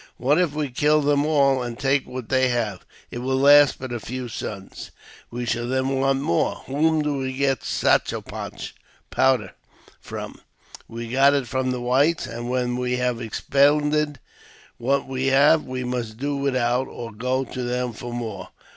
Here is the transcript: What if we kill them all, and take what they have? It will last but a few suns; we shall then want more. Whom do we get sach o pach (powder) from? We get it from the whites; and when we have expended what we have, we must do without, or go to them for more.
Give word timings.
What 0.17 0.39
if 0.39 0.55
we 0.55 0.71
kill 0.71 1.01
them 1.01 1.27
all, 1.27 1.61
and 1.61 1.77
take 1.77 2.07
what 2.07 2.29
they 2.29 2.47
have? 2.49 2.87
It 3.11 3.19
will 3.19 3.35
last 3.37 3.77
but 3.77 3.91
a 3.93 3.99
few 3.99 4.27
suns; 4.29 4.89
we 5.29 5.45
shall 5.45 5.67
then 5.67 5.89
want 5.89 6.21
more. 6.21 6.63
Whom 6.65 7.03
do 7.03 7.19
we 7.19 7.33
get 7.33 7.61
sach 7.63 8.11
o 8.11 8.19
pach 8.19 8.73
(powder) 9.11 9.51
from? 9.99 10.41
We 10.87 11.07
get 11.09 11.35
it 11.35 11.45
from 11.47 11.69
the 11.69 11.81
whites; 11.81 12.25
and 12.25 12.49
when 12.49 12.77
we 12.77 12.93
have 12.95 13.21
expended 13.21 14.19
what 14.79 15.07
we 15.07 15.27
have, 15.27 15.65
we 15.65 15.83
must 15.83 16.17
do 16.17 16.35
without, 16.35 16.87
or 16.87 17.11
go 17.11 17.43
to 17.43 17.61
them 17.61 17.93
for 17.93 18.11
more. 18.11 18.49